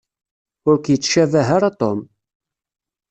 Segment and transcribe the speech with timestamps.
[0.69, 1.99] Ur k-yettcabah ara Tom.